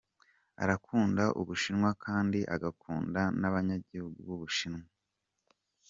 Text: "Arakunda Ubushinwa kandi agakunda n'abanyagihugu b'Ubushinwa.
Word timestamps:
"Arakunda 0.63 1.23
Ubushinwa 1.41 1.89
kandi 2.05 2.39
agakunda 2.55 3.21
n'abanyagihugu 3.39 4.17
b'Ubushinwa. 4.27 4.83